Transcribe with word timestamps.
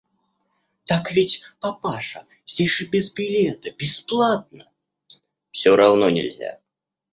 –Так 0.87 1.11
ведь, 1.11 1.43
папаша, 1.59 2.25
здесь 2.47 2.71
же 2.71 2.87
без 2.87 3.13
билета, 3.13 3.69
бесплатно!– 3.69 4.67
Все 5.51 5.75
равно 5.75 6.09
нельзя. 6.09 6.59